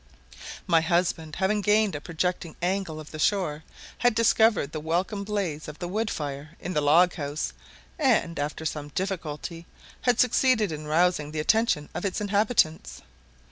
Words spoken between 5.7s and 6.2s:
the wood